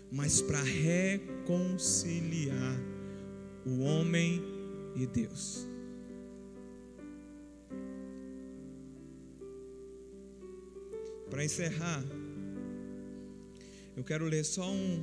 [0.08, 2.80] mas para reconciliar
[3.66, 4.40] o homem
[4.94, 5.66] e Deus.
[11.28, 12.04] Para encerrar,
[13.96, 15.02] eu quero ler só um,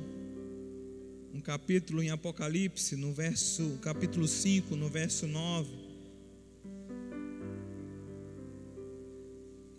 [1.34, 5.79] um capítulo em Apocalipse, no verso, capítulo 5, no verso 9.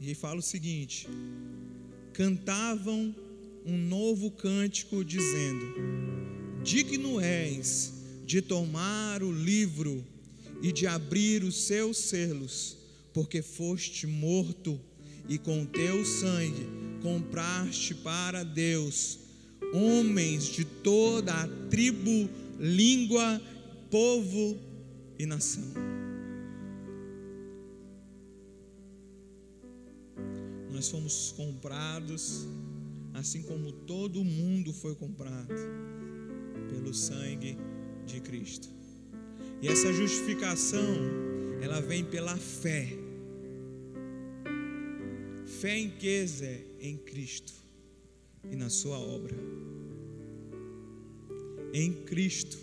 [0.01, 1.07] E fala o seguinte:
[2.13, 3.15] Cantavam
[3.65, 5.75] um novo cântico, dizendo:
[6.63, 7.93] Digno és
[8.25, 10.03] de tomar o livro
[10.61, 12.77] e de abrir os seus selos,
[13.13, 14.79] porque foste morto
[15.29, 16.67] e com teu sangue
[17.01, 19.19] compraste para Deus
[19.73, 22.29] homens de toda a tribo,
[22.59, 23.41] língua,
[23.89, 24.57] povo
[25.17, 25.90] e nação.
[30.81, 32.47] Nós fomos comprados,
[33.13, 35.53] assim como todo mundo foi comprado,
[36.71, 37.55] pelo sangue
[38.07, 38.67] de Cristo.
[39.61, 40.83] E essa justificação,
[41.61, 42.97] ela vem pela fé.
[45.45, 46.63] Fé em que, Zé?
[46.79, 47.53] Em Cristo
[48.51, 49.35] e na Sua obra.
[51.75, 52.57] Em Cristo.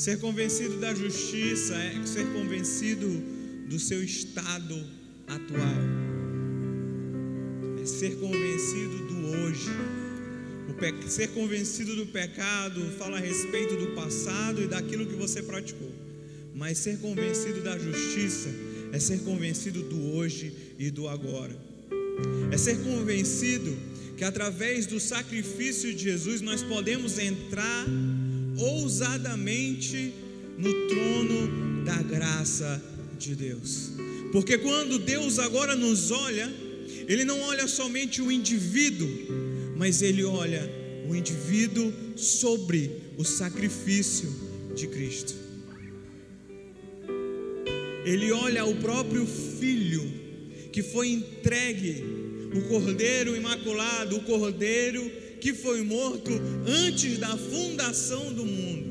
[0.00, 3.06] Ser convencido da justiça é ser convencido
[3.68, 4.82] do seu estado
[5.26, 5.82] atual.
[7.82, 9.68] É ser convencido do hoje.
[11.06, 15.92] Ser convencido do pecado fala a respeito do passado e daquilo que você praticou.
[16.54, 18.48] Mas ser convencido da justiça
[18.94, 21.54] é ser convencido do hoje e do agora.
[22.50, 23.76] É ser convencido
[24.16, 27.84] que através do sacrifício de Jesus nós podemos entrar
[28.60, 30.12] ousadamente
[30.58, 32.82] no trono da graça
[33.18, 33.92] de Deus.
[34.32, 36.52] Porque quando Deus agora nos olha,
[37.08, 39.08] Ele não olha somente o indivíduo,
[39.76, 40.70] mas Ele olha
[41.08, 44.28] o indivíduo sobre o sacrifício
[44.76, 45.34] de Cristo.
[48.04, 50.20] Ele olha o próprio Filho
[50.72, 52.04] que foi entregue,
[52.54, 55.10] o Cordeiro Imaculado, o Cordeiro
[55.40, 56.30] que foi morto
[56.66, 58.90] antes da fundação do mundo.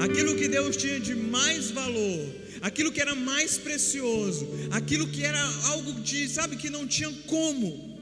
[0.00, 2.26] Aquilo que Deus tinha de mais valor,
[2.60, 7.94] aquilo que era mais precioso, aquilo que era algo de, sabe, que não tinha como.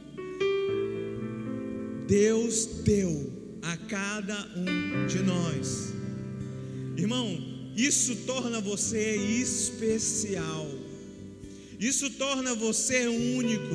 [2.07, 3.32] Deus deu
[3.62, 5.93] a cada um de nós.
[6.97, 10.68] Irmão, isso torna você especial.
[11.78, 13.74] Isso torna você único.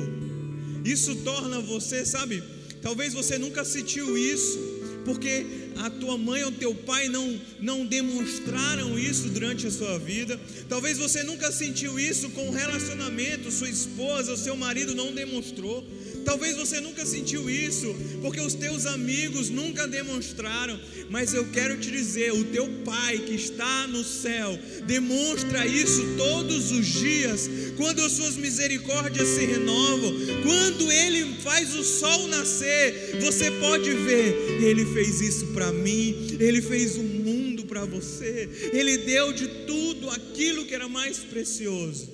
[0.84, 2.42] Isso torna você, sabe,
[2.82, 4.58] Talvez você nunca sentiu isso,
[5.04, 5.44] porque
[5.76, 10.38] a tua mãe ou teu pai não, não demonstraram isso durante a sua vida.
[10.68, 15.84] Talvez você nunca sentiu isso com o relacionamento, sua esposa, seu marido não demonstrou.
[16.28, 21.90] Talvez você nunca sentiu isso, porque os teus amigos nunca demonstraram, mas eu quero te
[21.90, 27.48] dizer: o teu Pai que está no céu demonstra isso todos os dias,
[27.78, 30.12] quando as suas misericórdias se renovam,
[30.42, 36.60] quando Ele faz o sol nascer, você pode ver, Ele fez isso para mim, Ele
[36.60, 42.10] fez o mundo para você, Ele deu de tudo aquilo que era mais precioso,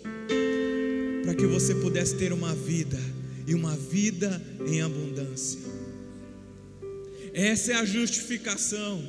[1.25, 5.61] para que você pudesse ter uma vida e uma vida em abundância.
[7.33, 9.03] Essa é a justificação.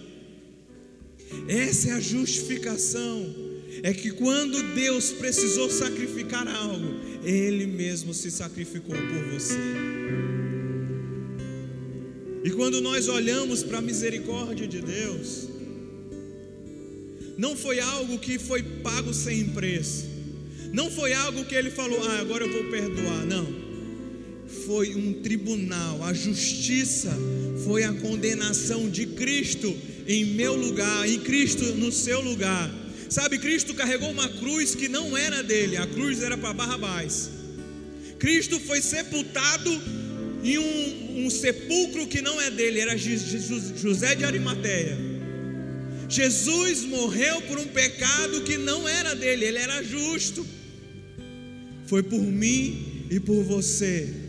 [1.48, 3.34] Essa é a justificação.
[3.84, 9.60] É que quando Deus precisou sacrificar algo, Ele mesmo se sacrificou por você.
[12.44, 15.50] E quando nós olhamos para a misericórdia de Deus,
[17.38, 20.06] não foi algo que foi pago sem preço,
[20.72, 23.26] não foi algo que Ele falou, ah, agora eu vou perdoar.
[23.26, 23.65] Não
[24.66, 27.16] foi um tribunal, a justiça
[27.66, 29.76] foi a condenação de Cristo
[30.08, 32.74] em meu lugar, em Cristo no seu lugar.
[33.10, 37.30] Sabe, Cristo carregou uma cruz que não era dele, a cruz era para Barrabás.
[38.18, 39.70] Cristo foi sepultado
[40.44, 44.98] em um, um sepulcro que não é dele, era José de Arimateia.
[46.08, 50.46] Jesus morreu por um pecado que não era dele, ele era justo.
[51.88, 54.25] Foi por mim e por você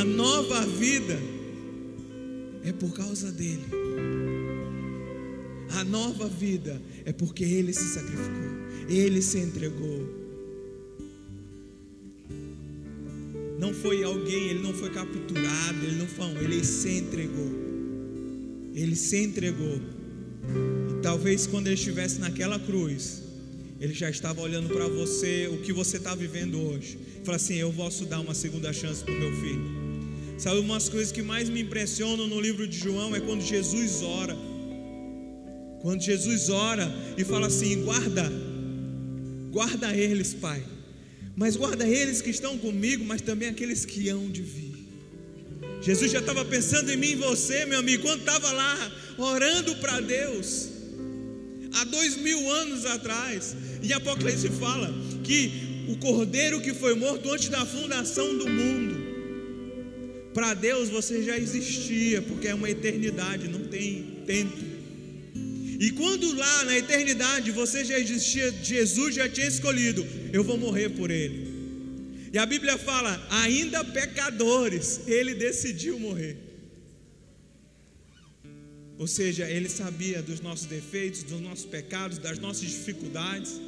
[0.00, 1.18] a nova vida
[2.64, 3.64] é por causa dele.
[5.70, 10.24] A nova vida é porque ele se sacrificou, ele se entregou.
[13.58, 17.50] Não foi alguém, ele não foi capturado, ele não foi, ele se entregou.
[18.74, 19.80] Ele se entregou.
[20.90, 23.23] E talvez quando ele estivesse naquela cruz,
[23.84, 26.98] ele já estava olhando para você, o que você está vivendo hoje.
[27.22, 29.84] Fala assim: Eu posso dar uma segunda chance para o meu filho.
[30.38, 34.34] Sabe, umas coisas que mais me impressionam no livro de João é quando Jesus ora.
[35.82, 38.32] Quando Jesus ora e fala assim: guarda,
[39.50, 40.64] guarda eles, Pai.
[41.36, 44.74] Mas guarda eles que estão comigo, mas também aqueles que hão de vir.
[45.82, 50.00] Jesus já estava pensando em mim e você, meu amigo, quando estava lá orando para
[50.00, 50.70] Deus,
[51.74, 53.54] há dois mil anos atrás.
[53.84, 59.04] E Apocalipse fala que o cordeiro que foi morto antes da fundação do mundo
[60.34, 64.74] para Deus você já existia, porque é uma eternidade, não tem tempo.
[65.78, 70.88] E quando lá na eternidade você já existia, Jesus já tinha escolhido, eu vou morrer
[70.90, 71.52] por ele.
[72.32, 76.36] E a Bíblia fala, ainda pecadores, ele decidiu morrer.
[78.98, 83.60] Ou seja, ele sabia dos nossos defeitos, dos nossos pecados, das nossas dificuldades,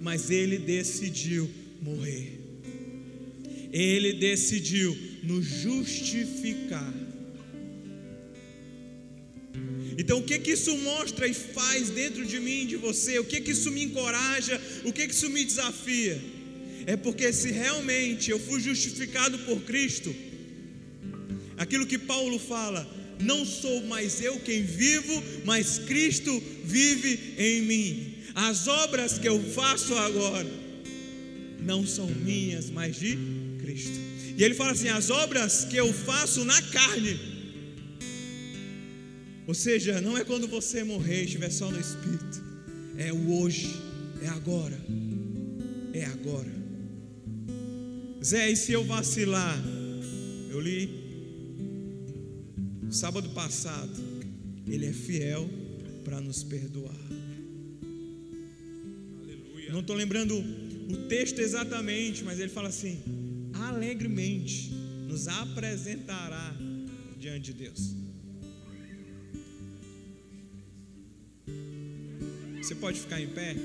[0.00, 2.38] mas ele decidiu morrer.
[3.72, 6.92] Ele decidiu nos justificar.
[9.98, 13.18] Então, o que que isso mostra e faz dentro de mim, de você?
[13.18, 14.60] O que que isso me encoraja?
[14.84, 16.20] O que que isso me desafia?
[16.86, 20.14] É porque se realmente eu fui justificado por Cristo,
[21.58, 22.88] aquilo que Paulo fala,
[23.20, 28.09] não sou mais eu quem vivo, mas Cristo vive em mim.
[28.34, 30.48] As obras que eu faço agora
[31.60, 33.16] não são minhas, mas de
[33.60, 33.98] Cristo.
[34.36, 37.18] E ele fala assim: as obras que eu faço na carne.
[39.46, 42.42] Ou seja, não é quando você morrer e estiver só no espírito.
[42.96, 43.74] É o hoje,
[44.22, 44.78] é agora.
[45.92, 46.52] É agora.
[48.22, 49.58] Zé, e se eu vacilar?
[50.50, 50.88] Eu li
[52.90, 53.98] sábado passado.
[54.66, 55.48] Ele é fiel
[56.04, 57.19] para nos perdoar.
[59.70, 59.72] Aleluia.
[59.72, 63.00] Não estou lembrando o texto exatamente, mas ele fala assim:
[63.54, 64.72] alegremente
[65.08, 66.54] nos apresentará
[67.16, 67.94] diante de Deus.
[72.60, 73.56] Você pode ficar em pé?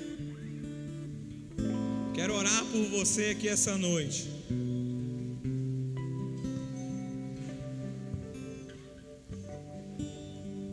[2.13, 4.29] Quero orar por você aqui essa noite.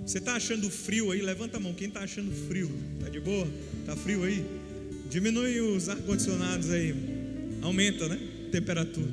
[0.06, 1.22] Você está achando frio aí?
[1.22, 1.72] Levanta a mão.
[1.72, 2.70] Quem está achando frio?
[3.00, 3.46] Tá de boa?
[3.86, 4.44] Tá frio aí?
[5.12, 6.94] Diminui os ar condicionados aí.
[7.60, 8.18] Aumenta, né?
[8.50, 9.12] temperatura.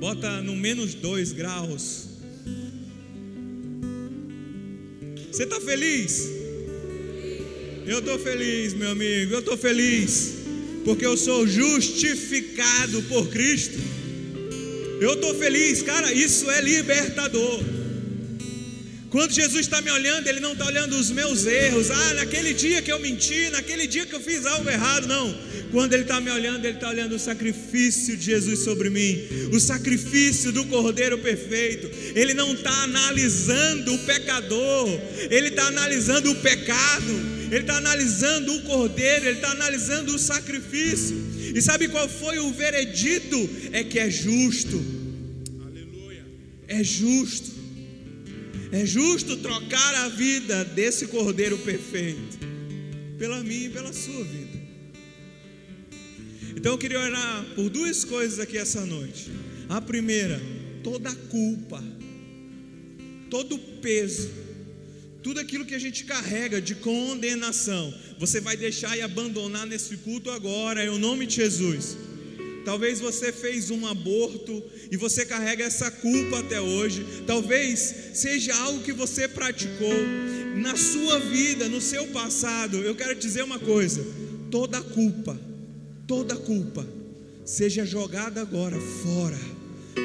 [0.00, 2.08] Bota no menos 2 graus.
[5.30, 6.30] Você está feliz?
[7.86, 9.34] Eu estou feliz, meu amigo.
[9.34, 10.36] Eu estou feliz.
[10.86, 13.78] Porque eu sou justificado por Cristo.
[14.98, 17.60] Eu estou feliz, cara, isso é libertador.
[19.14, 21.88] Quando Jesus está me olhando, Ele não está olhando os meus erros.
[21.88, 25.06] Ah, naquele dia que eu menti, naquele dia que eu fiz algo errado.
[25.06, 25.32] Não.
[25.70, 29.60] Quando Ele está me olhando, Ele está olhando o sacrifício de Jesus sobre mim, o
[29.60, 31.88] sacrifício do Cordeiro perfeito.
[32.18, 34.88] Ele não está analisando o pecador,
[35.30, 37.12] Ele está analisando o pecado,
[37.52, 41.16] Ele está analisando o Cordeiro, Ele está analisando o sacrifício.
[41.54, 43.48] E sabe qual foi o veredito?
[43.70, 44.84] É que é justo.
[45.64, 46.24] Aleluia.
[46.66, 47.63] É justo.
[48.74, 52.36] É justo trocar a vida desse cordeiro perfeito
[53.16, 54.58] pela minha e pela sua vida.
[56.56, 59.30] Então eu queria orar por duas coisas aqui essa noite.
[59.68, 60.42] A primeira,
[60.82, 61.80] toda a culpa,
[63.30, 64.28] todo o peso,
[65.22, 70.32] tudo aquilo que a gente carrega de condenação, você vai deixar e abandonar nesse culto
[70.32, 71.96] agora, em nome de Jesus.
[72.64, 77.04] Talvez você fez um aborto e você carrega essa culpa até hoje.
[77.26, 79.94] Talvez seja algo que você praticou
[80.56, 82.78] na sua vida, no seu passado.
[82.78, 84.04] Eu quero dizer uma coisa:
[84.50, 85.38] toda culpa,
[86.06, 86.86] toda culpa,
[87.44, 89.38] seja jogada agora fora,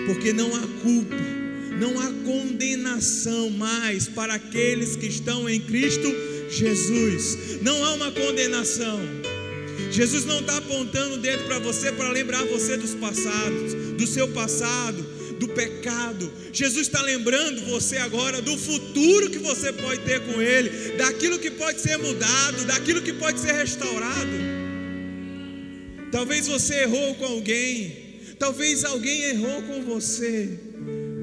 [0.05, 1.15] porque não há culpa,
[1.79, 6.13] não há condenação mais para aqueles que estão em Cristo
[6.49, 7.61] Jesus.
[7.61, 8.99] Não há uma condenação.
[9.91, 14.27] Jesus não está apontando o dedo para você para lembrar você dos passados, do seu
[14.29, 15.01] passado,
[15.39, 16.31] do pecado.
[16.53, 21.49] Jesus está lembrando você agora do futuro que você pode ter com Ele, daquilo que
[21.51, 24.59] pode ser mudado, daquilo que pode ser restaurado.
[26.11, 27.95] Talvez você errou com alguém,
[28.37, 30.49] talvez alguém errou com você.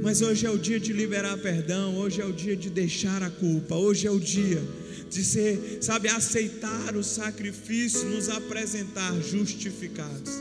[0.02, 3.30] Mas hoje é o dia de liberar perdão, hoje é o dia de deixar a
[3.30, 4.62] culpa, hoje é o dia
[5.08, 10.32] de ser, sabe, aceitar o sacrifício, nos apresentar justificados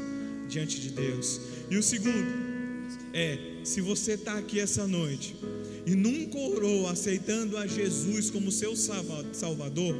[0.50, 1.40] diante de Deus.
[1.70, 2.46] E o segundo
[3.14, 5.36] é, se você está aqui essa noite
[5.86, 9.96] e nunca orou aceitando a Jesus como seu Salvador,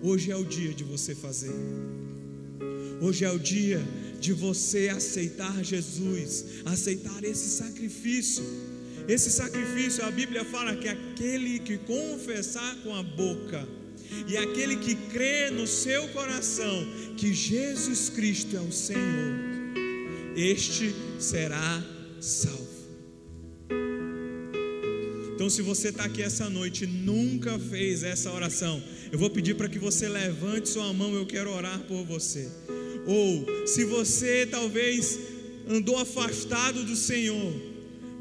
[0.00, 1.54] hoje é o dia de você fazer.
[3.00, 3.82] Hoje é o dia
[4.20, 8.44] de você aceitar Jesus, aceitar esse sacrifício.
[9.08, 13.66] Esse sacrifício, a Bíblia fala que aquele que confessar com a boca
[14.26, 16.86] e aquele que crê no seu coração
[17.16, 19.34] que Jesus Cristo é o Senhor,
[20.36, 21.84] este será
[22.20, 22.72] salvo.
[25.34, 29.54] Então, se você está aqui essa noite e nunca fez essa oração, eu vou pedir
[29.54, 32.48] para que você levante sua mão, eu quero orar por você.
[33.06, 35.18] Ou, se você talvez
[35.68, 37.71] andou afastado do Senhor,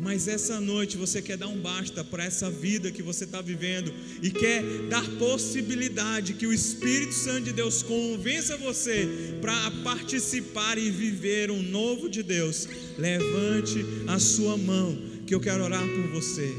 [0.02, 3.94] mas essa noite você quer dar um basta para essa vida que você está vivendo
[4.20, 9.08] e quer dar possibilidade que o Espírito Santo de Deus convença você
[9.40, 12.68] para participar e viver um novo de Deus.
[12.98, 14.98] Levante a sua mão,
[15.28, 16.52] que eu quero orar por você.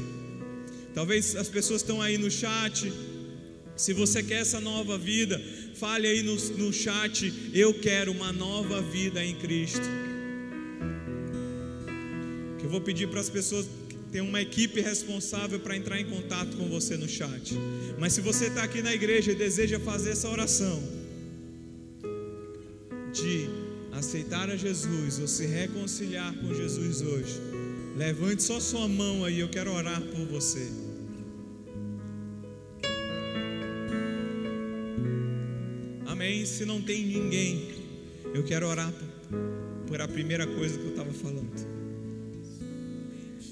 [0.95, 2.93] Talvez as pessoas estão aí no chat.
[3.75, 5.41] Se você quer essa nova vida,
[5.75, 10.12] fale aí no, no chat: Eu quero uma nova vida em Cristo
[12.73, 13.67] vou pedir para as pessoas
[14.11, 17.55] ter uma equipe responsável para entrar em contato com você no chat.
[17.99, 20.81] Mas se você está aqui na igreja e deseja fazer essa oração
[23.13, 23.47] de
[23.91, 27.39] aceitar a Jesus ou se reconciliar com Jesus hoje,
[27.95, 30.67] levante só sua mão aí, eu quero orar por você.
[36.07, 36.43] Amém.
[36.43, 37.69] Se não tem ninguém,
[38.33, 38.91] eu quero orar
[39.85, 41.72] por a primeira coisa que eu estava falando.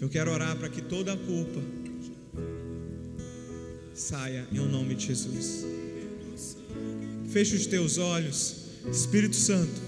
[0.01, 1.61] Eu quero orar para que toda a culpa
[3.93, 5.63] saia em nome de Jesus.
[7.29, 8.55] Feche os teus olhos,
[8.91, 9.79] Espírito Santo.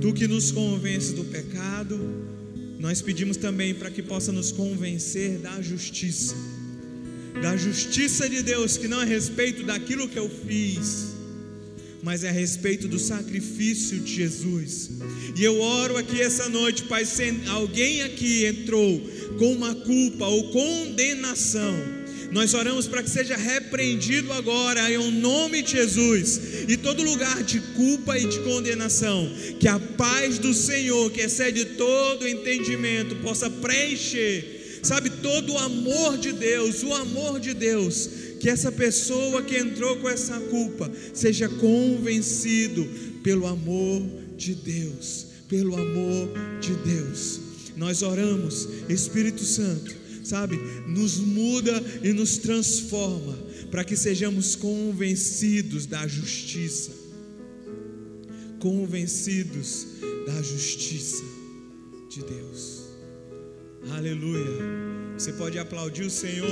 [0.00, 1.96] Tu que nos convence do pecado,
[2.80, 6.34] nós pedimos também para que possa nos convencer da justiça.
[7.40, 11.14] Da justiça de Deus, que não é respeito daquilo que eu fiz,
[12.02, 14.90] mas é a respeito do sacrifício de Jesus.
[15.36, 19.00] E eu oro aqui essa noite, Pai, se alguém aqui entrou
[19.38, 21.74] com uma culpa ou condenação,
[22.30, 27.58] nós oramos para que seja repreendido agora, em nome de Jesus, e todo lugar de
[27.60, 34.80] culpa e de condenação, que a paz do Senhor, que excede todo entendimento, possa preencher,
[34.82, 39.96] sabe, todo o amor de Deus, o amor de Deus que essa pessoa que entrou
[39.96, 42.86] com essa culpa seja convencido
[43.22, 44.02] pelo amor
[44.36, 46.30] de Deus, pelo amor
[46.60, 47.40] de Deus.
[47.76, 53.38] Nós oramos, Espírito Santo, sabe, nos muda e nos transforma
[53.70, 56.92] para que sejamos convencidos da justiça.
[58.58, 59.86] Convencidos
[60.26, 61.22] da justiça
[62.10, 62.82] de Deus.
[63.90, 64.87] Aleluia.
[65.18, 66.46] Você pode aplaudir o Senhor.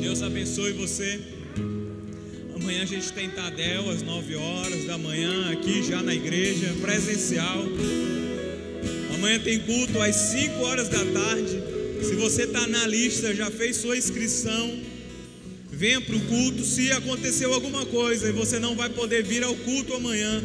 [0.00, 1.45] Deus abençoe você.
[2.76, 7.64] Amanhã a gente tem Tadel às 9 horas da manhã aqui já na igreja presencial.
[9.14, 11.58] Amanhã tem culto às 5 horas da tarde.
[12.02, 14.78] Se você está na lista, já fez sua inscrição,
[15.72, 16.62] venha para o culto.
[16.66, 20.42] Se aconteceu alguma coisa e você não vai poder vir ao culto amanhã,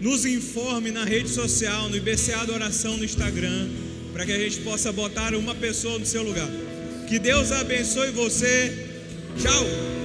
[0.00, 3.68] nos informe na rede social, no IBCA da Oração no Instagram,
[4.14, 6.48] para que a gente possa botar uma pessoa no seu lugar.
[7.10, 8.88] Que Deus abençoe você.
[9.38, 10.01] Tchau.